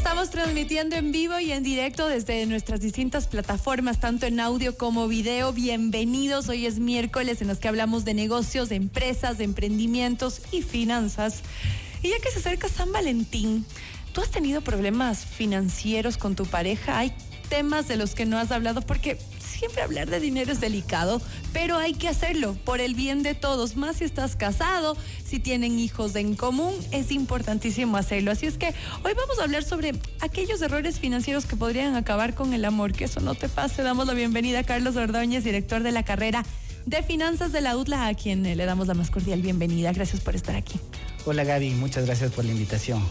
Estamos 0.00 0.30
transmitiendo 0.30 0.96
en 0.96 1.12
vivo 1.12 1.38
y 1.40 1.52
en 1.52 1.62
directo 1.62 2.08
desde 2.08 2.46
nuestras 2.46 2.80
distintas 2.80 3.28
plataformas, 3.28 4.00
tanto 4.00 4.24
en 4.24 4.40
audio 4.40 4.78
como 4.78 5.06
video. 5.08 5.52
Bienvenidos. 5.52 6.48
Hoy 6.48 6.64
es 6.64 6.78
miércoles 6.78 7.42
en 7.42 7.48
los 7.48 7.58
que 7.58 7.68
hablamos 7.68 8.06
de 8.06 8.14
negocios, 8.14 8.70
de 8.70 8.76
empresas, 8.76 9.36
de 9.36 9.44
emprendimientos 9.44 10.40
y 10.52 10.62
finanzas. 10.62 11.42
Y 12.02 12.08
ya 12.08 12.18
que 12.18 12.30
se 12.30 12.38
acerca 12.38 12.70
San 12.70 12.90
Valentín, 12.92 13.66
¿tú 14.14 14.22
has 14.22 14.30
tenido 14.30 14.62
problemas 14.62 15.26
financieros 15.26 16.16
con 16.16 16.34
tu 16.34 16.46
pareja? 16.46 16.98
¿Hay 16.98 17.12
temas 17.50 17.88
de 17.88 17.96
los 17.96 18.14
que 18.14 18.24
no 18.24 18.38
has 18.38 18.50
hablado? 18.52 18.80
Porque 18.80 19.18
siempre 19.40 19.82
hablar 19.82 20.08
de 20.08 20.20
dinero 20.20 20.50
es 20.50 20.60
delicado, 20.60 21.20
pero 21.52 21.76
hay 21.76 21.92
que 21.92 22.08
hacerlo 22.08 22.56
por 22.64 22.80
el 22.80 22.94
bien 22.94 23.22
de 23.22 23.34
todos, 23.34 23.76
más 23.76 23.96
si 23.96 24.04
estás 24.04 24.36
casado, 24.36 24.96
si 25.22 25.38
tienen 25.38 25.78
hijos 25.78 26.16
en 26.16 26.34
común, 26.34 26.72
es 26.92 27.12
importantísimo 27.12 27.98
hacerlo. 27.98 28.30
Así 28.30 28.46
es 28.46 28.56
que 28.56 28.68
hoy 29.04 29.12
vamos 29.14 29.38
a 29.38 29.42
hablar 29.42 29.64
sobre 29.64 29.92
aquellos 30.20 30.62
errores 30.62 30.98
financieros 30.98 31.44
que 31.44 31.56
podrían 31.56 31.96
acabar 31.96 32.34
con 32.34 32.54
el 32.54 32.64
amor, 32.64 32.92
que 32.92 33.04
eso 33.04 33.20
no 33.20 33.34
te 33.34 33.50
pase. 33.50 33.82
Damos 33.82 34.06
la 34.06 34.14
bienvenida 34.14 34.60
a 34.60 34.64
Carlos 34.64 34.96
Ordóñez, 34.96 35.44
director 35.44 35.82
de 35.82 35.92
la 35.92 36.04
carrera 36.04 36.42
de 36.86 37.02
finanzas 37.02 37.52
de 37.52 37.60
la 37.60 37.76
UTLA, 37.76 38.06
a 38.06 38.14
quien 38.14 38.42
le 38.44 38.64
damos 38.64 38.86
la 38.86 38.94
más 38.94 39.10
cordial 39.10 39.42
bienvenida. 39.42 39.92
Gracias 39.92 40.22
por 40.22 40.34
estar 40.36 40.56
aquí. 40.56 40.80
Hola 41.26 41.44
Gaby, 41.44 41.70
muchas 41.72 42.06
gracias 42.06 42.30
por 42.30 42.46
la 42.46 42.52
invitación. 42.52 43.02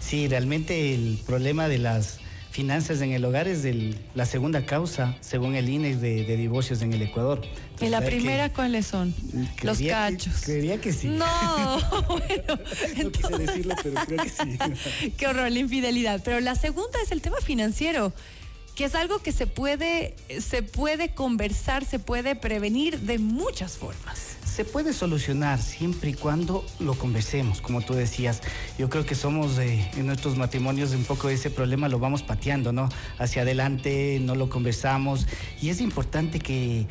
Sí, 0.00 0.26
realmente 0.26 0.94
el 0.94 1.18
problema 1.26 1.68
de 1.68 1.76
las 1.76 2.20
finanzas 2.50 3.00
en 3.00 3.12
el 3.12 3.24
hogar 3.24 3.48
es 3.48 3.66
la 4.14 4.26
segunda 4.26 4.64
causa, 4.66 5.16
según 5.20 5.54
el 5.54 5.68
INE, 5.68 5.96
de, 5.96 6.36
divorcios 6.36 6.82
en 6.82 6.92
el 6.92 7.02
Ecuador. 7.02 7.42
¿Y 7.80 7.88
la 7.88 8.00
primera 8.00 8.52
cuáles 8.52 8.86
son? 8.86 9.14
Los 9.62 9.80
cachos. 9.80 10.42
creería 10.44 10.80
que 10.80 10.92
sí. 10.92 11.08
No, 11.08 11.24
bueno. 12.08 12.60
no 13.02 13.10
quise 13.12 13.38
decirlo, 13.38 13.74
pero 13.82 14.00
creo 14.06 14.24
que 14.24 14.30
sí. 14.30 15.12
Qué 15.16 15.26
horror, 15.26 15.50
la 15.50 15.58
infidelidad. 15.58 16.20
Pero 16.24 16.40
la 16.40 16.54
segunda 16.54 16.98
es 17.02 17.12
el 17.12 17.22
tema 17.22 17.38
financiero 17.40 18.12
que 18.78 18.84
es 18.84 18.94
algo 18.94 19.18
que 19.18 19.32
se 19.32 19.48
puede, 19.48 20.14
se 20.38 20.62
puede 20.62 21.12
conversar, 21.12 21.84
se 21.84 21.98
puede 21.98 22.36
prevenir 22.36 23.00
de 23.00 23.18
muchas 23.18 23.76
formas 23.76 24.38
se 24.58 24.64
puede 24.64 24.92
solucionar 24.92 25.62
siempre 25.62 26.10
y 26.10 26.14
cuando 26.14 26.66
lo 26.80 26.94
conversemos, 26.94 27.60
como 27.60 27.80
tú 27.80 27.94
decías. 27.94 28.40
Yo 28.76 28.90
creo 28.90 29.06
que 29.06 29.14
somos 29.14 29.56
eh, 29.60 29.88
en 29.96 30.06
nuestros 30.06 30.36
matrimonios 30.36 30.90
un 30.96 31.04
poco 31.04 31.28
ese 31.28 31.48
problema 31.48 31.88
lo 31.88 32.00
vamos 32.00 32.24
pateando, 32.24 32.72
¿no? 32.72 32.88
Hacia 33.20 33.42
adelante, 33.42 34.18
no 34.20 34.34
lo 34.34 34.48
conversamos 34.48 35.28
y 35.62 35.68
es 35.68 35.80
importante 35.80 36.40
que, 36.40 36.88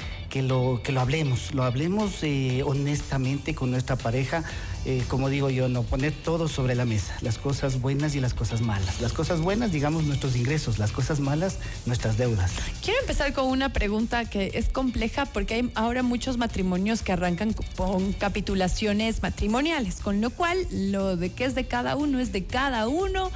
que 0.83 0.91
lo 0.91 1.01
hablemos, 1.01 1.53
lo 1.53 1.63
hablemos 1.63 2.23
eh, 2.23 2.61
honestamente 2.65 3.55
con 3.55 3.71
nuestra 3.71 3.95
pareja 3.95 4.43
eh, 4.89 5.03
como 5.09 5.27
digo 5.27 5.49
yo, 5.49 5.67
no 5.67 5.83
poner 5.83 6.13
todo 6.13 6.47
sobre 6.47 6.73
la 6.73 6.85
mesa, 6.85 7.13
las 7.19 7.37
cosas 7.37 7.81
buenas 7.81 8.15
y 8.15 8.21
las 8.21 8.33
cosas 8.33 8.61
malas. 8.61 9.01
Las 9.01 9.11
cosas 9.11 9.41
buenas, 9.41 9.73
digamos, 9.73 10.05
nuestros 10.05 10.37
ingresos, 10.37 10.79
las 10.79 10.93
cosas 10.93 11.19
malas, 11.19 11.59
nuestras 11.85 12.17
deudas. 12.17 12.53
Quiero 12.81 12.97
empezar 13.01 13.33
con 13.33 13.47
una 13.47 13.73
pregunta 13.73 14.23
que 14.23 14.51
es 14.53 14.69
compleja 14.69 15.25
porque 15.25 15.55
hay 15.55 15.71
ahora 15.75 16.03
muchos 16.03 16.37
matrimonios 16.37 17.01
que 17.01 17.11
arrancan 17.11 17.53
con 17.75 18.13
capitulaciones 18.13 19.21
matrimoniales, 19.21 19.95
con 19.95 20.21
lo 20.21 20.29
cual 20.29 20.57
lo 20.71 21.17
de 21.17 21.33
qué 21.33 21.43
es 21.43 21.53
de 21.53 21.65
cada 21.65 21.97
uno 21.97 22.21
es 22.21 22.31
de 22.31 22.45
cada 22.45 22.87
uno 22.87 23.29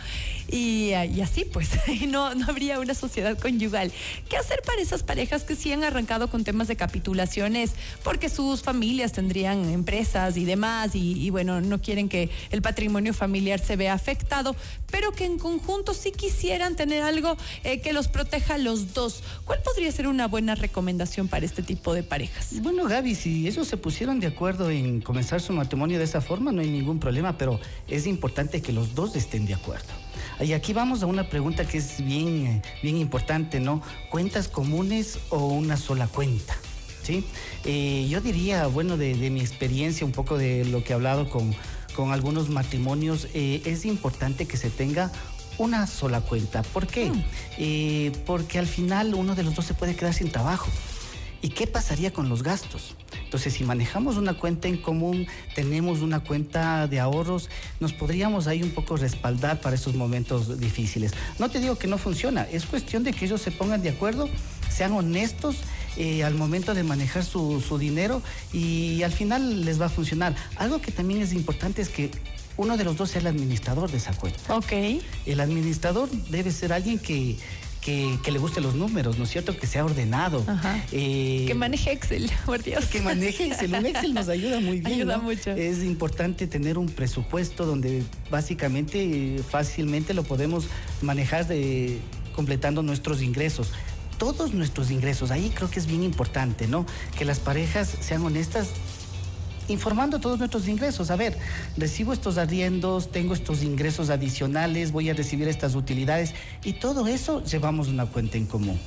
y, 0.51 0.93
así 1.21 1.45
pues 1.45 1.69
no, 2.07 2.35
no 2.35 2.45
habría 2.47 2.79
una 2.79 2.93
sociedad 2.93 3.37
conyugal. 3.39 3.91
¿Qué 4.29 4.37
hacer 4.37 4.61
para 4.65 4.81
esas 4.81 5.03
parejas 5.03 5.43
que 5.43 5.55
sí 5.55 5.71
han 5.71 5.83
arrancado 5.83 6.29
con 6.29 6.43
temas 6.43 6.67
de 6.67 6.75
capitulaciones 6.75 7.71
porque 8.03 8.29
sus 8.29 8.61
familias 8.61 9.13
tendrían 9.13 9.69
empresas 9.69 10.37
y 10.37 10.45
demás 10.45 10.91
y, 10.93 11.29
bueno, 11.29 11.61
no 11.61 11.81
quieren 11.81 12.09
que 12.09 12.29
el 12.51 12.61
patrimonio 12.61 13.13
familiar 13.13 13.59
se 13.59 13.75
vea 13.75 13.93
afectado, 13.93 14.55
pero 14.91 15.11
que 15.11 15.25
en 15.25 15.39
conjunto 15.39 15.93
sí 15.93 16.11
quisieran 16.11 16.75
tener 16.75 17.03
algo 17.03 17.37
eh, 17.63 17.79
que 17.79 17.93
los 17.93 18.07
proteja 18.07 18.55
a 18.55 18.57
los 18.57 18.93
dos? 18.93 19.23
¿Cuál 19.45 19.61
podría 19.63 19.91
ser 19.91 20.07
una 20.07 20.27
buena 20.27 20.55
recomendación 20.55 21.27
para 21.27 21.45
este 21.45 21.63
tipo 21.63 21.93
de 21.93 22.03
parejas? 22.03 22.61
Bueno, 22.61 22.85
Gaby, 22.85 23.15
si 23.15 23.47
ellos 23.47 23.67
se 23.67 23.77
pusieron 23.77 24.19
de 24.19 24.27
acuerdo 24.27 24.69
en 24.69 25.01
comenzar 25.01 25.41
su 25.41 25.53
matrimonio 25.53 25.97
de 25.97 26.05
esa 26.05 26.21
forma, 26.21 26.51
no 26.51 26.61
hay 26.61 26.69
ningún 26.69 26.99
problema, 26.99 27.37
pero 27.37 27.59
es 27.87 28.05
importante 28.07 28.61
que 28.61 28.73
los 28.73 28.95
dos 28.95 29.15
estén 29.15 29.45
de 29.45 29.53
acuerdo. 29.53 30.00
Y 30.39 30.53
aquí 30.53 30.73
vamos 30.73 31.03
a 31.03 31.05
una 31.05 31.29
pregunta 31.29 31.65
que 31.65 31.77
es 31.77 32.03
bien, 32.03 32.47
eh, 32.47 32.61
bien 32.81 32.97
importante, 32.97 33.59
¿no? 33.59 33.81
¿Cuentas 34.09 34.47
comunes 34.47 35.19
o 35.29 35.47
una 35.47 35.77
sola 35.77 36.07
cuenta? 36.07 36.55
¿Sí? 37.03 37.25
Eh, 37.65 38.07
yo 38.09 38.21
diría, 38.21 38.67
bueno, 38.67 38.97
de, 38.97 39.13
mi 39.29 39.41
experiencia, 39.41 40.05
un 40.05 40.11
poco 40.11 40.37
de 40.37 40.65
lo 40.65 40.83
que 40.83 40.93
he 40.93 40.95
hablado 40.95 41.29
con, 41.29 41.55
con 41.95 42.11
algunos 42.11 42.49
matrimonios, 42.49 43.27
eh, 43.33 43.61
es 43.65 43.85
importante 43.85 44.45
que 44.45 44.57
se 44.57 44.69
tenga 44.69 45.11
una 45.57 45.87
sola 45.87 46.21
cuenta. 46.21 46.63
¿Por 46.63 46.87
qué? 46.87 47.11
Mm. 47.11 48.23
porque 48.25 48.57
al 48.57 48.67
final 48.67 49.13
uno 49.13 49.35
de 49.35 49.43
los 49.43 49.55
dos 49.55 49.65
se 49.65 49.73
puede 49.73 49.95
quedar 49.95 50.13
sin 50.13 50.31
trabajo. 50.31 50.69
¿Y 51.41 51.49
qué 51.49 51.65
pasaría 51.67 52.13
con 52.13 52.29
los 52.29 52.43
gastos? 52.43 52.95
Entonces, 53.23 53.53
si 53.53 53.63
manejamos 53.63 54.17
una 54.17 54.33
cuenta 54.35 54.67
en 54.67 54.77
común, 54.77 55.27
tenemos 55.55 56.01
una 56.01 56.19
cuenta 56.19 56.87
de 56.87 56.99
ahorros, 56.99 57.49
nos 57.79 57.93
podríamos 57.93 58.47
ahí 58.47 58.61
un 58.61 58.71
poco 58.71 58.97
respaldar 58.97 59.59
para 59.59 59.75
esos 59.75 59.95
momentos 59.95 60.59
difíciles. 60.59 61.13
No 61.39 61.49
te 61.49 61.59
digo 61.59 61.77
que 61.77 61.87
no 61.87 61.97
funciona, 61.97 62.43
es 62.43 62.65
cuestión 62.65 63.03
de 63.03 63.13
que 63.13 63.25
ellos 63.25 63.41
se 63.41 63.51
pongan 63.51 63.81
de 63.81 63.89
acuerdo, 63.89 64.29
sean 64.69 64.91
honestos 64.91 65.57
eh, 65.97 66.23
al 66.23 66.35
momento 66.35 66.73
de 66.73 66.83
manejar 66.83 67.23
su, 67.23 67.59
su 67.61 67.77
dinero 67.77 68.21
y 68.53 69.01
al 69.03 69.11
final 69.11 69.65
les 69.65 69.81
va 69.81 69.87
a 69.87 69.89
funcionar. 69.89 70.35
Algo 70.57 70.79
que 70.81 70.91
también 70.91 71.21
es 71.21 71.33
importante 71.33 71.81
es 71.81 71.89
que 71.89 72.11
uno 72.57 72.77
de 72.77 72.83
los 72.83 72.97
dos 72.97 73.09
sea 73.09 73.21
el 73.21 73.27
administrador 73.27 73.89
de 73.89 73.97
esa 73.97 74.13
cuenta. 74.13 74.55
Ok. 74.55 74.73
El 75.25 75.39
administrador 75.39 76.09
debe 76.29 76.51
ser 76.51 76.73
alguien 76.73 76.99
que 76.99 77.37
que, 77.81 78.19
le 78.31 78.39
guste 78.39 78.61
los 78.61 78.75
números, 78.75 79.17
¿no 79.17 79.23
es 79.23 79.31
cierto? 79.31 79.57
Que 79.57 79.67
sea 79.67 79.83
ordenado. 79.83 80.45
Eh, 80.91 81.45
que 81.47 81.53
maneje 81.53 81.91
Excel, 81.91 82.31
por 82.45 82.63
Dios. 82.63 82.85
Que 82.85 83.01
maneje 83.01 83.47
Excel. 83.47 83.73
Un 83.73 83.85
Excel 83.85 84.13
nos 84.13 84.29
ayuda 84.29 84.59
muy 84.59 84.79
bien. 84.79 84.93
Ayuda 84.93 85.17
mucho. 85.17 85.51
Es 85.51 85.83
importante 85.83 86.47
tener 86.47 86.77
un 86.77 86.87
presupuesto 86.87 87.65
donde 87.65 88.03
básicamente 88.29 89.41
fácilmente 89.49 90.13
lo 90.13 90.23
podemos 90.23 90.67
manejar 91.01 91.47
de, 91.47 91.99
completando 92.33 92.83
nuestros 92.83 93.21
ingresos 93.21 93.71
todos 94.17 94.53
nuestros 94.53 94.91
ingresos. 94.91 95.31
Ahí 95.31 95.51
creo 95.51 95.67
que 95.71 95.79
es 95.79 95.87
bien 95.87 96.03
importante, 96.03 96.67
¿no? 96.67 96.85
Que 97.17 97.25
las 97.25 97.39
parejas 97.39 97.89
sean 98.01 98.23
honestas 98.23 98.69
informando 99.67 100.19
todos 100.19 100.39
nuestros 100.39 100.67
ingresos. 100.67 101.11
A 101.11 101.15
ver, 101.15 101.37
recibo 101.77 102.13
estos 102.13 102.37
arriendos, 102.37 103.11
tengo 103.11 103.33
estos 103.33 103.63
ingresos 103.63 104.09
adicionales, 104.09 104.91
voy 104.91 105.09
a 105.09 105.13
recibir 105.13 105.47
estas 105.47 105.75
utilidades 105.75 106.33
y 106.63 106.73
todo 106.73 107.07
eso 107.07 107.43
llevamos 107.43 107.87
una 107.87 108.05
cuenta 108.05 108.37
en 108.37 108.45
común. 108.45 108.79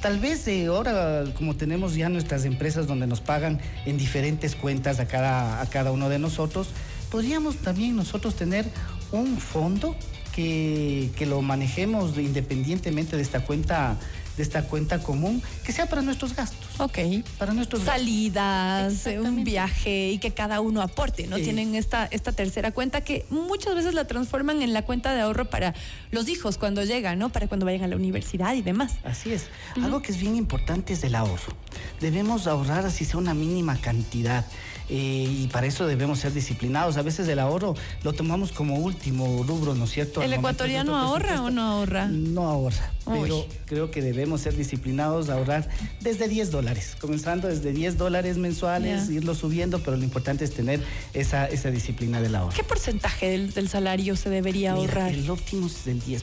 Tal 0.00 0.18
vez 0.18 0.44
de 0.44 0.66
ahora, 0.66 1.24
como 1.36 1.54
tenemos 1.56 1.94
ya 1.94 2.08
nuestras 2.08 2.44
empresas 2.44 2.86
donde 2.86 3.06
nos 3.06 3.20
pagan 3.20 3.60
en 3.86 3.98
diferentes 3.98 4.54
cuentas 4.54 5.00
a 5.00 5.06
cada, 5.06 5.60
a 5.60 5.66
cada 5.66 5.92
uno 5.92 6.08
de 6.08 6.18
nosotros, 6.18 6.68
podríamos 7.10 7.56
también 7.56 7.96
nosotros 7.96 8.34
tener 8.34 8.66
un 9.12 9.38
fondo 9.38 9.96
que, 10.34 11.10
que 11.16 11.26
lo 11.26 11.40
manejemos 11.42 12.18
independientemente 12.18 13.16
de 13.16 13.22
esta 13.22 13.44
cuenta 13.44 13.96
de 14.36 14.42
esta 14.42 14.62
cuenta 14.64 14.98
común 14.98 15.42
que 15.64 15.72
sea 15.72 15.86
para 15.86 16.02
nuestros 16.02 16.34
gastos. 16.34 16.68
Ok. 16.78 16.98
Para 17.38 17.52
nuestros 17.52 17.82
Salidas, 17.82 19.06
un 19.06 19.44
viaje 19.44 20.10
y 20.10 20.18
que 20.18 20.32
cada 20.32 20.60
uno 20.60 20.82
aporte, 20.82 21.26
¿no? 21.26 21.36
Tienen 21.36 21.74
esta, 21.74 22.06
esta 22.06 22.32
tercera 22.32 22.72
cuenta 22.72 23.02
que 23.02 23.26
muchas 23.30 23.74
veces 23.74 23.94
la 23.94 24.06
transforman 24.06 24.62
en 24.62 24.72
la 24.72 24.82
cuenta 24.82 25.14
de 25.14 25.20
ahorro 25.20 25.44
para 25.46 25.74
los 26.10 26.28
hijos 26.28 26.58
cuando 26.58 26.82
llegan, 26.84 27.18
¿no? 27.18 27.30
Para 27.30 27.48
cuando 27.48 27.66
vayan 27.66 27.84
a 27.84 27.88
la 27.88 27.96
universidad 27.96 28.54
y 28.54 28.62
demás. 28.62 28.94
Así 29.04 29.32
es. 29.32 29.46
Algo 29.76 30.02
que 30.02 30.12
es 30.12 30.18
bien 30.18 30.36
importante 30.36 30.94
es 30.94 31.04
el 31.04 31.14
ahorro. 31.14 31.54
Debemos 32.00 32.46
ahorrar 32.46 32.86
así 32.86 33.04
sea 33.04 33.18
una 33.18 33.34
mínima 33.34 33.76
cantidad. 33.80 34.44
Eh, 34.88 35.26
y 35.28 35.48
para 35.48 35.66
eso 35.66 35.86
debemos 35.86 36.18
ser 36.18 36.32
disciplinados. 36.32 36.96
A 36.96 37.02
veces 37.02 37.26
el 37.28 37.38
ahorro 37.38 37.74
lo 38.02 38.12
tomamos 38.12 38.52
como 38.52 38.76
último 38.76 39.44
rubro, 39.46 39.74
¿no 39.74 39.84
es 39.84 39.90
cierto? 39.90 40.22
¿El 40.22 40.32
ecuatoriano 40.32 40.96
ahorra 40.96 41.42
o 41.42 41.50
no 41.50 41.62
ahorra? 41.62 42.06
No 42.08 42.48
ahorra, 42.48 42.92
pero 43.06 43.46
creo 43.66 43.90
que 43.90 44.02
debemos 44.02 44.42
ser 44.42 44.56
disciplinados, 44.56 45.30
ahorrar 45.30 45.68
desde 46.00 46.28
10 46.28 46.50
dólares, 46.50 46.96
comenzando 47.00 47.48
desde 47.48 47.72
10 47.72 47.96
dólares 47.96 48.36
mensuales, 48.36 49.08
irlo 49.10 49.34
subiendo, 49.34 49.80
pero 49.80 49.96
lo 49.96 50.04
importante 50.04 50.44
es 50.44 50.52
tener 50.52 50.80
esa, 51.14 51.46
esa 51.46 51.70
disciplina 51.70 52.20
del 52.20 52.34
ahorro. 52.34 52.54
¿Qué 52.54 52.64
porcentaje 52.64 53.38
del, 53.38 53.68
salario 53.68 54.16
se 54.16 54.28
debería 54.28 54.72
ahorrar? 54.72 55.12
El 55.12 55.30
óptimo 55.30 55.66
es 55.66 55.84
del 55.84 56.02
10%. 56.02 56.22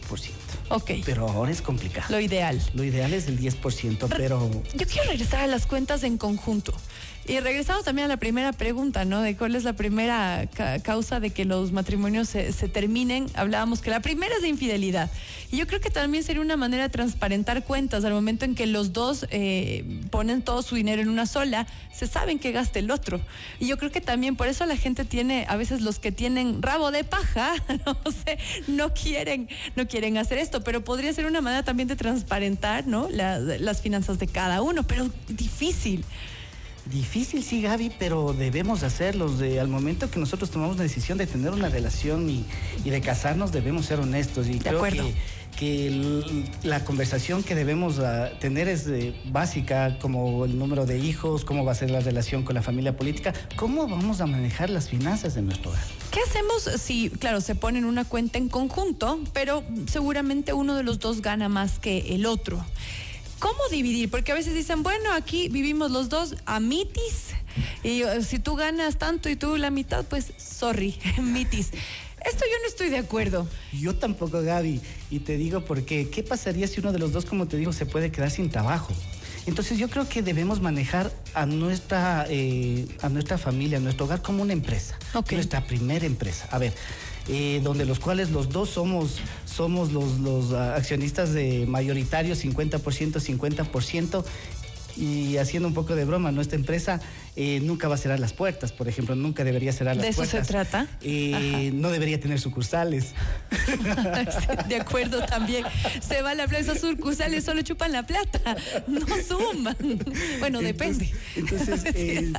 Ok. 0.71 0.91
Pero 1.05 1.27
ahora 1.27 1.51
es 1.51 1.61
complicado. 1.61 2.07
Lo 2.09 2.19
ideal. 2.19 2.61
Lo 2.73 2.83
ideal 2.83 3.13
es 3.13 3.25
del 3.25 3.39
10%, 3.39 4.07
pero... 4.15 4.49
Yo 4.73 4.87
quiero 4.87 5.09
regresar 5.09 5.41
a 5.41 5.47
las 5.47 5.65
cuentas 5.65 6.03
en 6.03 6.17
conjunto. 6.17 6.73
Y 7.27 7.39
regresamos 7.39 7.83
también 7.83 8.05
a 8.05 8.07
la 8.09 8.17
primera 8.17 8.51
pregunta, 8.51 9.05
¿no? 9.05 9.21
De 9.21 9.37
cuál 9.37 9.55
es 9.55 9.63
la 9.63 9.73
primera 9.73 10.49
causa 10.81 11.19
de 11.19 11.29
que 11.29 11.45
los 11.45 11.71
matrimonios 11.71 12.29
se, 12.29 12.51
terminen. 12.67 13.27
Hablábamos 13.35 13.81
que 13.81 13.91
la 13.91 13.99
primera 13.99 14.35
es 14.35 14.41
de 14.41 14.47
infidelidad. 14.47 15.11
Y 15.51 15.57
yo 15.57 15.67
creo 15.67 15.79
que 15.79 15.91
también 15.91 16.23
sería 16.23 16.41
una, 16.41 16.57
manera 16.57 16.83
de 16.83 16.89
transparentar 16.89 17.63
cuentas. 17.63 18.03
Al 18.05 18.13
momento 18.13 18.45
en 18.45 18.55
que 18.55 18.65
los 18.65 18.91
dos 18.91 19.27
eh, 19.29 20.01
ponen 20.09 20.41
todo 20.41 20.63
su 20.63 20.75
dinero 20.75 21.01
en 21.01 21.09
una 21.09 21.27
sola, 21.27 21.67
se 21.93 22.07
saben 22.07 22.39
que 22.39 22.51
gasta 22.51 22.79
el 22.79 22.89
otro. 22.89 23.21
Y 23.59 23.67
yo 23.67 23.77
creo 23.77 23.91
que 23.91 24.01
también 24.01 24.35
por 24.35 24.47
eso 24.47 24.65
la 24.65 24.75
gente 24.75 25.05
tiene, 25.05 25.45
a 25.47 25.55
veces 25.57 25.81
los 25.81 25.99
que 25.99 26.11
tienen 26.11 26.61
rabo 26.63 26.89
de 26.89 27.03
paja, 27.03 27.53
no 27.85 27.97
sé, 28.11 28.39
no 28.67 28.93
quieren, 28.95 29.47
no 29.75 29.87
quieren 29.87 30.17
hacer 30.17 30.39
esto, 30.39 30.60
pero 30.63 30.83
podría 30.83 31.13
ser 31.13 31.25
una 31.25 31.41
manera 31.41 31.63
también 31.63 31.87
de 31.87 31.95
transparentar, 31.95 32.87
¿no? 32.87 33.09
las 33.09 33.81
finanzas 33.81 34.19
de 34.19 34.27
cada 34.27 34.61
uno, 34.61 34.83
pero 34.83 35.09
difícil. 35.27 36.03
Difícil, 36.85 37.43
sí, 37.43 37.61
Gaby, 37.61 37.91
pero 37.99 38.33
debemos 38.33 38.83
hacerlo. 38.83 39.29
De, 39.29 39.59
al 39.59 39.67
momento 39.67 40.09
que 40.09 40.19
nosotros 40.19 40.49
tomamos 40.49 40.77
la 40.77 40.83
decisión 40.83 41.17
de 41.17 41.27
tener 41.27 41.51
una 41.51 41.69
relación 41.69 42.29
y, 42.29 42.45
de 42.83 43.01
casarnos, 43.01 43.51
debemos 43.51 43.85
ser 43.85 43.99
honestos. 43.99 44.47
Y 44.49 44.57
creo 44.57 44.81
que, 44.81 45.13
que 45.57 46.43
la 46.63 46.83
conversación 46.83 47.43
que 47.43 47.53
debemos 47.53 47.99
ah, 47.99 48.31
tener 48.39 48.67
es 48.67 48.87
básica, 49.31 49.99
como 49.99 50.43
el 50.45 50.57
número 50.57 50.85
de 50.85 50.97
hijos, 50.97 51.45
cómo 51.45 51.63
va 51.63 51.73
a 51.73 51.75
ser 51.75 51.91
la 51.91 51.99
relación 51.99 52.43
con 52.43 52.55
la 52.55 52.63
familia 52.63 52.97
política, 52.97 53.33
cómo 53.55 53.87
vamos 53.87 54.19
a 54.19 54.25
manejar 54.25 54.69
las 54.69 54.89
finanzas 54.89 55.35
de 55.35 55.43
nuestro 55.43 55.69
hogar. 55.69 56.00
¿Qué 56.11 56.19
hacemos 56.19 56.63
si, 56.81 57.09
claro, 57.09 57.39
se 57.39 57.55
ponen 57.55 57.85
una 57.85 58.03
cuenta 58.03 58.37
en 58.37 58.49
conjunto, 58.49 59.19
pero 59.33 59.63
seguramente 59.89 60.51
uno 60.51 60.75
de 60.75 60.83
los 60.83 60.99
dos 60.99 61.21
gana 61.21 61.47
más 61.47 61.79
que 61.79 62.13
el 62.13 62.25
otro? 62.25 62.65
¿Cómo 63.39 63.59
dividir? 63.71 64.11
Porque 64.11 64.33
a 64.33 64.35
veces 64.35 64.53
dicen, 64.53 64.83
bueno, 64.83 65.13
aquí 65.13 65.47
vivimos 65.47 65.89
los 65.89 66.09
dos 66.09 66.35
a 66.45 66.59
mitis 66.59 67.31
y 67.83 68.03
eh, 68.03 68.23
si 68.23 68.39
tú 68.39 68.55
ganas 68.55 68.97
tanto 68.97 69.29
y 69.29 69.35
tú 69.35 69.57
la 69.57 69.71
mitad, 69.71 70.05
pues 70.05 70.33
sorry, 70.37 70.97
mitis. 71.21 71.71
Esto 72.23 72.45
yo 72.45 72.57
no 72.61 72.67
estoy 72.67 72.89
de 72.89 72.97
acuerdo. 72.97 73.47
Yo 73.73 73.95
tampoco, 73.95 74.41
Gaby. 74.41 74.79
Y 75.09 75.19
te 75.19 75.37
digo 75.37 75.65
porque, 75.65 76.09
¿qué 76.09 76.21
pasaría 76.21 76.67
si 76.67 76.79
uno 76.79 76.91
de 76.91 76.99
los 76.99 77.13
dos, 77.13 77.25
como 77.25 77.47
te 77.47 77.57
digo, 77.57 77.73
se 77.73 77.87
puede 77.87 78.11
quedar 78.11 78.29
sin 78.29 78.49
trabajo? 78.51 78.93
Entonces 79.47 79.77
yo 79.77 79.89
creo 79.89 80.07
que 80.07 80.21
debemos 80.21 80.61
manejar 80.61 81.11
a 81.33 81.45
nuestra, 81.45 82.25
eh, 82.29 82.87
a 83.01 83.09
nuestra 83.09 83.37
familia, 83.37 83.77
a 83.77 83.81
nuestro 83.81 84.05
hogar 84.05 84.21
como 84.21 84.43
una 84.43 84.53
empresa. 84.53 84.97
Nuestra 85.31 85.65
primera 85.65 86.05
empresa. 86.05 86.47
A 86.51 86.59
ver, 86.59 86.73
eh, 87.27 87.59
donde 87.63 87.85
los 87.85 87.99
cuales 87.99 88.31
los 88.31 88.49
dos 88.49 88.69
somos, 88.69 89.17
somos 89.45 89.91
los, 89.91 90.19
los 90.19 90.53
ah, 90.53 90.75
accionistas 90.75 91.33
de 91.33 91.65
mayoritarios, 91.67 92.43
50%, 92.43 92.81
50%, 92.81 94.25
y 94.97 95.37
haciendo 95.37 95.67
un 95.67 95.73
poco 95.73 95.95
de 95.95 96.05
broma, 96.05 96.31
nuestra 96.31 96.57
empresa 96.57 96.99
eh, 97.37 97.61
nunca 97.61 97.87
va 97.87 97.95
a 97.95 97.97
cerrar 97.97 98.19
las 98.19 98.33
puertas, 98.33 98.73
por 98.73 98.89
ejemplo, 98.89 99.15
nunca 99.15 99.45
debería 99.45 99.71
cerrar 99.71 99.95
las 99.95 100.15
puertas. 100.15 100.33
¿De 100.33 100.37
eso 100.39 100.45
se 100.45 100.51
trata? 100.51 100.87
Eh, 101.01 101.71
no 101.73 101.89
debería 101.89 102.19
tener 102.19 102.39
sucursales. 102.39 103.13
de 104.67 104.75
acuerdo 104.75 105.25
también. 105.25 105.65
Se 106.01 106.21
va 106.21 106.31
a 106.31 106.35
la 106.35 106.47
plaza 106.47 106.75
sucursales, 106.75 107.45
solo 107.45 107.61
chupan 107.61 107.93
la 107.93 108.05
plata, 108.05 108.57
no 108.87 109.05
suman. 109.25 109.77
Bueno, 110.39 110.59
depende. 110.59 111.09
Entonces, 111.37 111.83
eh, 111.95 112.33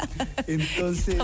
entonces 0.46 1.16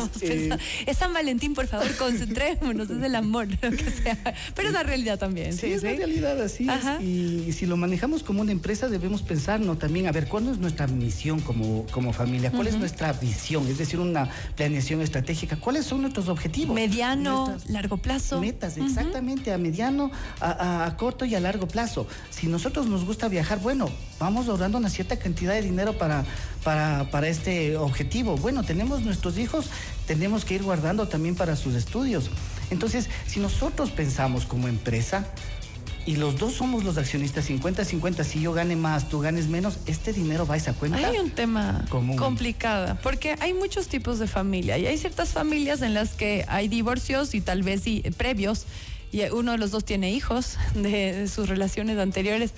es 0.87 0.97
San 0.97 1.13
Valentín, 1.13 1.53
por 1.53 1.67
favor, 1.67 1.95
concentrémonos, 1.97 2.89
es 2.89 3.03
el 3.03 3.15
amor, 3.15 3.49
lo 3.63 3.71
que 3.71 3.91
sea. 3.91 4.17
Pero 4.55 4.69
es 4.69 4.75
la 4.75 4.83
realidad 4.83 5.19
también. 5.19 5.53
Sí, 5.53 5.67
es 5.73 5.83
la 5.83 5.93
realidad, 5.93 6.41
así 6.41 6.67
es. 6.69 7.03
Y, 7.03 7.53
si 7.53 7.67
lo 7.67 7.77
manejamos 7.77 8.23
como 8.23 8.41
una 8.41 8.53
empresa, 8.53 8.89
debemos 8.89 9.23
pensarnos 9.23 9.79
también, 9.79 10.07
a 10.07 10.13
ver, 10.13 10.27
¿cuál 10.27 10.49
es 10.49 10.59
nuestra 10.59 10.87
misión 10.87 11.18
como, 11.45 11.85
como 11.91 12.13
familia? 12.13 12.51
¿Cuál 12.51 12.69
es 12.69 12.79
nuestra 12.79 13.13
visión? 13.13 13.67
es 13.67 13.79
decir, 13.79 13.99
una 13.99 14.29
planeación 14.57 15.01
estratégica. 15.01 15.57
¿Cuáles 15.57 15.85
son 15.85 16.03
nuestros 16.03 16.29
objetivos? 16.29 16.75
Mediano, 16.75 17.57
largo 17.69 17.97
plazo. 17.97 18.41
Metas, 18.41 18.77
exactamente, 18.77 19.53
a 19.53 19.59
mediano, 19.59 20.11
a, 20.41 20.95
corto 20.97 21.25
y 21.25 21.35
a 21.35 21.41
largo 21.41 21.67
plazo. 21.67 22.07
Si 22.31 22.47
nosotros 22.47 22.87
nos 22.87 23.05
gusta 23.05 23.29
viajar, 23.29 23.61
bueno, 23.61 23.89
vamos 24.19 24.49
ahorrando 24.49 24.79
una 24.79 24.91
cierta 24.91 25.19
cantidad 25.19 25.55
de 25.55 25.63
dinero 25.63 25.99
para, 25.99 26.25
para, 26.63 27.11
para 27.11 27.29
este 27.29 27.77
objetivo. 27.77 28.37
Bueno, 28.37 28.63
tenemos 28.63 29.03
nuestros 29.03 29.39
hijos, 29.39 29.67
tenemos 30.07 30.45
que 30.45 30.55
ir 30.55 30.63
guardando 30.63 31.09
también 31.09 31.35
para 31.35 31.57
sus 31.57 31.75
estudios. 31.75 32.31
Entonces, 32.71 33.09
si 33.27 33.41
nosotros 33.41 33.91
pensamos 33.91 34.45
como 34.45 34.69
empresa, 34.69 35.27
y 36.09 36.17
los 36.17 36.39
dos 36.39 36.55
somos 36.55 36.85
los 36.85 36.97
accionistas 36.97 37.51
50-50, 37.51 38.25
si 38.25 38.41
yo 38.41 38.55
gane 38.55 38.77
más, 38.77 39.11
tú 39.11 39.21
ganes 39.21 39.49
menos, 39.49 39.77
este 39.85 40.15
dinero 40.15 40.47
va 40.47 40.55
a 40.55 40.57
esa 40.57 40.73
cuenta. 40.73 40.97
Hay 41.07 41.19
un 41.19 41.31
tema 41.31 41.85
complicado, 42.17 42.97
porque 43.03 43.37
hay 43.41 43.53
muchos 43.53 43.89
tipos 43.89 44.19
de 44.19 44.27
familia 44.27 44.79
y 44.79 44.87
hay 44.87 44.97
ciertas 44.97 45.35
familias 45.35 45.83
en 45.83 45.93
las 45.93 46.15
que 46.15 46.47
hay 46.49 46.69
divorcios 46.69 47.35
y 47.35 47.43
tal 47.43 47.63
vez 47.63 47.83
sí, 47.83 48.03
previos 48.17 48.65
y 49.13 49.21
uno 49.25 49.53
de 49.53 49.59
los 49.59 49.71
dos 49.71 49.85
tiene 49.85 50.11
hijos 50.11 50.57
de 50.75 51.29
sus 51.29 51.47
relaciones 51.47 51.99
anteriores 51.99 52.53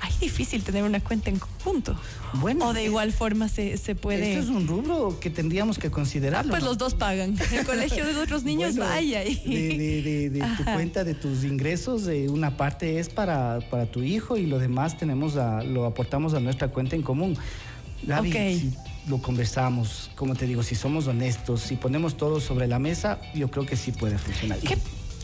ay, 0.00 0.12
difícil 0.20 0.62
tener 0.62 0.84
una 0.84 1.00
cuenta 1.00 1.30
en 1.30 1.38
conjunto. 1.38 1.96
Bueno. 2.34 2.68
O 2.68 2.72
de 2.72 2.84
igual 2.84 3.12
forma 3.12 3.48
se, 3.48 3.76
se 3.76 3.94
puede. 3.94 4.32
Eso 4.32 4.42
es 4.42 4.48
un 4.48 4.66
rubro 4.66 5.18
que 5.20 5.30
tendríamos 5.30 5.78
que 5.78 5.90
considerarlo. 5.90 6.52
Ah, 6.52 6.58
pues 6.58 6.64
los 6.64 6.78
dos 6.78 6.94
pagan. 6.94 7.36
El 7.52 7.64
colegio 7.64 8.06
de 8.06 8.16
otros 8.16 8.42
niños 8.44 8.76
vaya. 8.76 9.24
Y... 9.24 9.34
De, 9.36 10.30
de, 10.30 10.40
tu 10.56 10.64
cuenta, 10.64 11.04
de 11.04 11.14
tus 11.14 11.44
ingresos, 11.44 12.04
una 12.28 12.56
parte 12.56 12.98
es 12.98 13.08
para, 13.08 13.60
para 13.70 13.86
tu 13.86 14.02
hijo 14.02 14.36
y 14.36 14.46
lo 14.46 14.58
demás 14.58 14.96
tenemos 14.96 15.34
lo 15.34 15.86
aportamos 15.86 16.34
a 16.34 16.40
nuestra 16.40 16.68
cuenta 16.68 16.96
en 16.96 17.02
común. 17.02 17.36
Gaby, 18.02 18.32
si 18.32 18.74
lo 19.08 19.18
conversamos, 19.18 20.10
como 20.16 20.34
te 20.34 20.46
digo, 20.46 20.62
si 20.62 20.74
somos 20.74 21.06
honestos, 21.06 21.60
si 21.62 21.76
ponemos 21.76 22.16
todo 22.16 22.40
sobre 22.40 22.66
la 22.66 22.78
mesa, 22.78 23.18
yo 23.34 23.50
creo 23.50 23.64
que 23.66 23.76
sí 23.76 23.92
puede 23.92 24.18
funcionar. 24.18 24.58
¿Qué, 24.58 24.76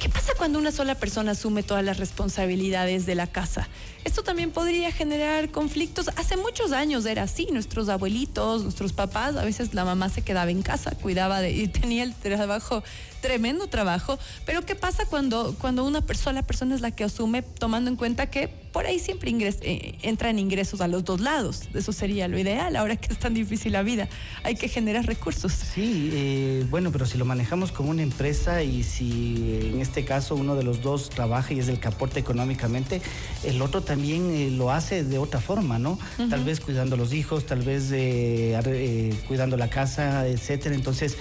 ¿Qué 0.02 0.08
pasa 0.08 0.32
cuando 0.36 0.58
una 0.58 0.72
sola 0.72 0.96
persona 0.96 1.30
asume 1.30 1.62
todas 1.62 1.84
las 1.84 1.98
responsabilidades 1.98 3.06
de 3.06 3.14
la 3.14 3.28
casa? 3.28 3.68
Esto 4.02 4.24
también 4.24 4.50
podría 4.50 4.90
generar 4.90 5.52
conflictos. 5.52 6.10
Hace 6.16 6.36
muchos 6.36 6.72
años 6.72 7.06
era 7.06 7.22
así. 7.22 7.46
Nuestros 7.52 7.88
abuelitos, 7.88 8.64
nuestros 8.64 8.92
papás, 8.92 9.36
a 9.36 9.44
veces 9.44 9.74
la 9.74 9.84
mamá 9.84 10.08
se 10.08 10.22
quedaba 10.22 10.50
en 10.50 10.62
casa, 10.62 10.90
cuidaba 11.00 11.40
de 11.40 11.52
y 11.52 11.68
tenía 11.68 12.02
el 12.02 12.16
trabajo, 12.16 12.82
tremendo 13.22 13.68
trabajo. 13.68 14.18
Pero 14.44 14.66
¿qué 14.66 14.74
pasa 14.74 15.06
cuando, 15.06 15.54
cuando 15.58 15.86
una 15.86 16.02
sola 16.14 16.42
persona 16.42 16.74
es 16.74 16.82
la 16.82 16.90
que 16.90 17.04
asume, 17.04 17.40
tomando 17.40 17.88
en 17.88 17.96
cuenta 17.96 18.26
que 18.26 18.48
por 18.48 18.84
ahí 18.84 18.98
siempre 18.98 19.30
eh, 19.30 19.98
entran 20.02 20.38
ingresos 20.38 20.82
a 20.82 20.88
los 20.88 21.04
dos 21.04 21.22
lados? 21.22 21.62
Eso 21.72 21.92
sería 21.92 22.28
lo 22.28 22.38
ideal, 22.38 22.76
ahora 22.76 22.96
que 22.96 23.10
es 23.10 23.18
tan 23.18 23.32
difícil 23.32 23.72
la 23.72 23.82
vida. 23.82 24.08
Hay 24.42 24.56
que 24.56 24.68
generar 24.68 25.06
recursos. 25.06 25.52
Sí, 25.52 26.10
eh, 26.12 26.66
bueno, 26.68 26.92
pero 26.92 27.06
si 27.06 27.16
lo 27.16 27.24
manejamos 27.24 27.72
como 27.72 27.88
una 27.88 28.02
empresa 28.02 28.62
y 28.62 28.82
si 28.82 29.70
en 29.72 29.80
este 29.80 30.04
caso 30.04 30.34
uno 30.34 30.54
de 30.54 30.64
los 30.64 30.82
dos 30.82 31.08
trabaja 31.08 31.54
y 31.54 31.60
es 31.60 31.68
el 31.68 31.80
que 31.80 31.88
aporta 31.88 32.18
económicamente, 32.18 33.00
el 33.44 33.62
otro 33.62 33.80
también 33.80 34.02
también 34.02 34.34
eh, 34.34 34.50
lo 34.50 34.72
hace 34.72 35.04
de 35.04 35.16
otra 35.16 35.40
forma, 35.40 35.78
¿no? 35.78 35.96
Tal 36.28 36.42
vez 36.42 36.58
cuidando 36.58 36.96
a 36.96 36.98
los 36.98 37.12
hijos, 37.12 37.46
tal 37.46 37.62
vez 37.62 37.92
eh, 37.92 38.60
eh, 38.66 39.14
cuidando 39.28 39.56
la 39.56 39.70
casa, 39.70 40.26
etcétera. 40.26 40.74
Entonces, 40.74 41.16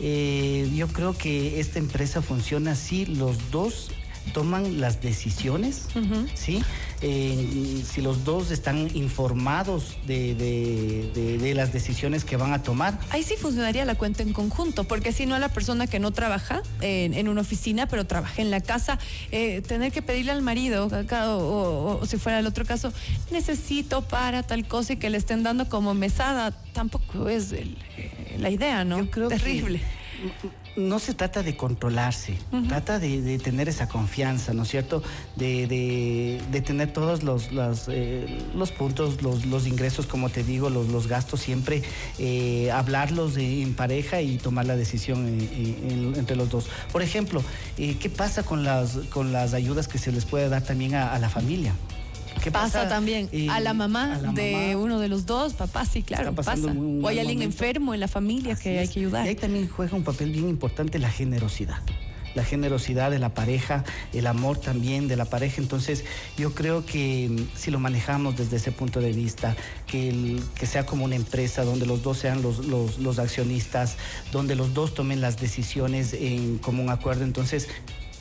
yo 0.00 0.88
creo 0.88 1.16
que 1.16 1.60
esta 1.60 1.78
empresa 1.78 2.22
funciona 2.22 2.72
así, 2.72 3.06
los 3.06 3.50
dos 3.50 3.90
toman 4.32 4.80
las 4.80 5.00
decisiones, 5.02 5.86
¿sí? 6.34 6.62
Eh, 7.02 7.82
si 7.90 8.02
los 8.02 8.24
dos 8.24 8.50
están 8.50 8.94
informados 8.94 9.96
de, 10.06 11.52
las 11.54 11.72
decisiones 11.72 12.24
que 12.24 12.36
van 12.36 12.52
a 12.52 12.62
tomar. 12.62 12.98
Ahí 13.10 13.22
sí 13.22 13.34
funcionaría 13.36 13.84
la 13.84 13.96
cuenta 13.96 14.22
en 14.22 14.32
conjunto, 14.32 14.84
porque 14.84 15.12
si 15.12 15.26
no 15.26 15.34
a 15.34 15.38
la 15.38 15.48
persona 15.48 15.86
que 15.86 15.98
no 15.98 16.10
trabaja 16.10 16.62
en, 16.80 17.28
una 17.28 17.40
oficina, 17.40 17.86
pero 17.86 18.06
trabaja 18.06 18.42
en 18.42 18.50
la 18.50 18.60
casa, 18.60 18.98
eh, 19.32 19.62
tener 19.62 19.92
que 19.92 20.02
pedirle 20.02 20.32
al 20.32 20.42
marido, 20.42 20.88
o, 20.88 22.00
si 22.06 22.18
fuera 22.18 22.38
el 22.38 22.46
otro 22.46 22.64
caso, 22.64 22.92
necesito 23.30 24.02
para 24.02 24.42
tal 24.42 24.66
cosa 24.68 24.92
y 24.92 24.96
que 24.96 25.10
le 25.10 25.18
estén 25.18 25.42
dando 25.42 25.68
como 25.68 25.94
mesada, 25.94 26.52
tampoco 26.72 27.28
es 27.28 27.52
eh, 27.52 27.66
la 28.40 28.50
idea, 28.50 28.84
¿no? 28.84 28.98
Yo 28.98 29.10
creo 29.10 29.28
Terrible 29.28 29.80
no 30.76 30.98
se 30.98 31.14
trata 31.14 31.42
de 31.42 31.56
controlarse, 31.56 32.36
trata 32.68 32.98
de, 32.98 33.38
tener 33.38 33.68
esa 33.68 33.88
confianza, 33.88 34.54
¿no 34.54 34.62
es 34.62 34.68
cierto? 34.68 35.02
De, 35.36 36.40
tener 36.64 36.92
todos 36.92 37.22
los, 37.22 37.52
los, 37.52 37.86
eh, 37.88 38.38
puntos, 38.78 39.22
los, 39.22 39.66
ingresos, 39.66 40.06
como 40.06 40.28
te 40.28 40.44
digo, 40.44 40.70
los, 40.70 41.06
gastos, 41.06 41.40
siempre 41.40 41.82
eh, 42.18 42.70
hablarlos 42.70 43.36
en 43.36 43.74
pareja 43.74 44.20
y 44.20 44.36
tomar 44.38 44.66
la 44.66 44.76
decisión 44.76 45.26
entre 46.16 46.36
los 46.36 46.50
dos. 46.50 46.68
Por 46.92 47.02
ejemplo, 47.02 47.42
eh, 47.78 47.96
¿qué 47.98 48.10
pasa 48.10 48.42
con 48.42 48.64
las, 48.64 48.98
con 49.10 49.32
las 49.32 49.54
ayudas 49.54 49.88
que 49.88 49.98
se 49.98 50.12
les 50.12 50.24
puede 50.24 50.48
dar 50.48 50.62
también 50.62 50.94
a 50.94 51.18
la 51.18 51.28
familia? 51.28 51.74
¿Qué 52.42 52.50
pasa, 52.50 52.88
también 52.88 53.28
a, 53.50 53.60
la 53.60 53.74
mamá 53.74 54.18
de 54.34 54.76
uno 54.76 54.98
de 54.98 55.08
los 55.08 55.26
dos, 55.26 55.54
papá, 55.54 55.84
sí, 55.84 56.02
claro, 56.02 56.34
pasa. 56.34 56.54
o 56.54 57.08
hay 57.08 57.18
alguien 57.18 57.42
enfermo 57.42 57.94
en 57.94 58.00
la 58.00 58.08
familia 58.08 58.56
que 58.56 58.78
hay 58.78 58.88
que 58.88 59.00
ayudar. 59.00 59.26
Y 59.26 59.30
ahí 59.30 59.34
también 59.34 59.68
juega 59.68 59.96
un 59.96 60.04
papel 60.04 60.30
bien 60.30 60.48
importante 60.48 60.98
la 60.98 61.10
generosidad 61.10 61.80
la 62.34 62.44
generosidad 62.44 63.10
de 63.10 63.18
la 63.18 63.34
pareja, 63.34 63.84
el 64.12 64.26
amor 64.26 64.58
también 64.58 65.08
de 65.08 65.16
la 65.16 65.24
pareja. 65.24 65.60
Entonces 65.60 66.04
yo 66.36 66.54
creo 66.54 66.84
que 66.86 67.28
mm, 67.30 67.56
si 67.56 67.70
lo 67.70 67.78
manejamos 67.78 68.36
desde 68.36 68.56
ese 68.56 68.72
punto 68.72 69.00
de 69.00 69.12
vista, 69.12 69.56
que, 69.86 70.40
que 70.54 70.66
sea 70.66 70.86
como 70.86 71.04
una 71.04 71.16
empresa 71.16 71.64
donde 71.64 71.86
los 71.86 72.02
dos 72.02 72.18
sean 72.18 72.42
los, 72.42 72.66
los, 72.66 73.18
accionistas, 73.18 73.96
donde 74.32 74.54
los 74.54 74.74
dos 74.74 74.94
tomen 74.94 75.20
las 75.20 75.40
decisiones 75.40 76.12
en 76.12 76.58
común 76.58 76.90
acuerdo, 76.90 77.24
entonces 77.24 77.68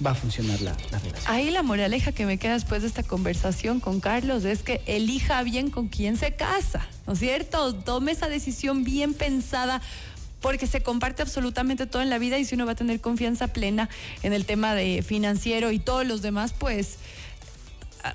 va 0.05 0.11
a 0.11 0.15
funcionar 0.15 0.61
la, 0.61 0.75
la 0.91 0.99
relación. 0.99 1.33
Ahí 1.33 1.51
la 1.51 1.63
moraleja 1.63 2.11
que 2.11 2.25
me 2.25 2.37
queda 2.37 2.53
después 2.53 2.81
de 2.81 2.87
esta 2.87 3.03
conversación 3.03 3.79
con 3.79 3.99
Carlos 3.99 4.45
es 4.45 4.63
que 4.63 4.81
elija 4.85 5.41
bien 5.43 5.69
con 5.69 5.87
quién 5.87 6.17
se 6.17 6.33
casa, 6.33 6.87
¿no 7.05 7.13
es 7.13 7.19
cierto? 7.19 7.75
Tome 7.75 8.11
esa 8.11 8.29
decisión 8.29 8.83
bien 8.83 9.13
pensada 9.13 9.81
porque 10.41 10.67
se 10.67 10.81
comparte 10.81 11.21
absolutamente 11.21 11.85
todo 11.85 12.01
en 12.01 12.09
la 12.09 12.17
vida 12.17 12.37
y 12.37 12.45
si 12.45 12.55
uno 12.55 12.65
va 12.65 12.73
a 12.73 12.75
tener 12.75 13.01
confianza 13.01 13.47
plena 13.49 13.89
en 14.23 14.33
el 14.33 14.45
tema 14.45 14.73
de 14.73 15.03
financiero 15.03 15.71
y 15.71 15.79
todos 15.79 16.05
los 16.05 16.21
demás, 16.21 16.53
pues 16.57 16.97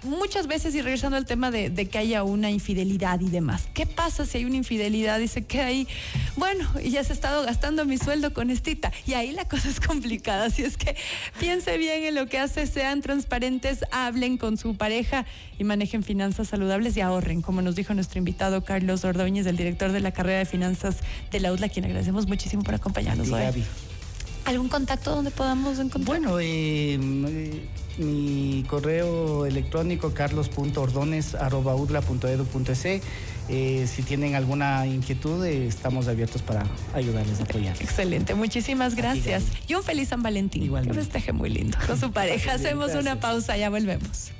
muchas 0.03 0.47
veces, 0.47 0.75
y 0.75 0.83
regresando 0.83 1.17
al 1.17 1.27
tema 1.27 1.51
de, 1.51 1.73
que 1.89 1.99
haya 1.99 2.23
una 2.23 2.51
infidelidad 2.51 3.21
y 3.21 3.29
demás, 3.29 3.69
¿qué 3.75 3.87
pasa 3.87 4.27
si 4.27 4.39
hay 4.39 4.45
una 4.45 4.57
infidelidad 4.57 5.21
y 5.21 5.29
se 5.29 5.45
queda 5.45 5.67
ahí? 5.67 5.87
Bueno, 6.37 6.69
y 6.83 6.91
ya 6.91 7.05
se 7.05 7.13
ha 7.13 7.15
estado 7.15 7.45
gastando 7.45 7.85
mi 7.85 7.99
sueldo 7.99 8.33
con 8.33 8.51
estita. 8.51 8.93
Y 9.07 9.15
ahí 9.15 9.33
la 9.33 9.47
cosa 9.47 9.69
es 9.69 9.81
complicada. 9.81 10.47
Así 10.47 10.63
es 10.63 10.77
que 10.77 10.97
piense 11.39 11.77
bien 11.79 12.05
en 12.05 12.15
lo 12.15 12.27
que 12.27 12.39
hace, 12.39 12.67
sean 12.67 13.03
transparentes, 13.03 13.85
hablen 13.91 14.39
con 14.39 14.57
su 14.57 14.77
pareja 14.77 15.27
y 15.59 15.65
manejen 15.65 16.03
finanzas 16.03 16.49
saludables 16.49 16.97
y 16.97 17.01
ahorren, 17.01 17.43
como 17.43 17.63
nos 17.63 17.77
dijo 17.77 17.95
nuestro 17.95 18.19
invitado 18.19 18.65
Carlos 18.65 19.05
Ordóñez, 19.05 19.47
el 19.47 19.57
director 19.57 19.93
de 19.93 20.01
la 20.01 20.13
carrera 20.13 20.39
de 20.39 20.47
finanzas 20.47 20.97
de 21.31 21.41
la 21.41 21.53
UDLA, 21.53 21.69
quien 21.69 21.85
agradecemos 21.85 22.27
muchísimo 22.27 22.63
por 22.63 22.75
acompañarnos 22.75 23.31
hoy. 23.31 23.65
¿Algún 24.45 24.69
contacto 24.69 25.15
donde 25.15 25.31
podamos 25.31 25.79
encontrar? 25.79 26.05
Bueno, 26.05 26.39
eh, 26.39 27.64
correo 28.75 29.47
electrónico 29.47 30.13
carlos.ordones.udla.edu.es. 30.13 32.85
Eh, 33.49 33.87
si 33.87 34.03
tienen 34.03 34.35
alguna 34.35 34.85
inquietud, 34.87 35.45
eh, 35.45 35.69
estamos 35.69 36.09
abiertos 36.09 36.43
para 36.43 36.67
ayudarles 36.93 37.39
a 37.39 37.45
apoyar. 37.45 37.77
Excelente, 37.81 38.35
muchísimas 38.35 38.97
gracias. 38.97 39.45
Y 39.69 39.75
un 39.75 39.85
feliz 39.85 40.09
San 40.09 40.25
Valentín. 40.25 40.65
Igual. 40.65 40.89
Que 40.89 40.95
festeje 40.95 41.33
muy 41.33 41.51
lindo 41.51 41.79
con 41.87 42.01
su 42.01 42.11
pareja. 42.13 42.55
Hacemos 42.55 42.93
una 42.95 43.21
pausa, 43.21 43.57
ya 43.57 43.71
volvemos. 43.71 44.33